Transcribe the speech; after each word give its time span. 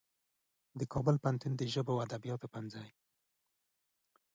د 0.79 0.81
کابل 0.93 1.15
پوهنتون 1.23 1.51
د 1.57 1.61
ژبو 1.73 1.91
او 1.95 2.03
ادبیاتو 2.05 2.51
پوهنځي 2.53 2.89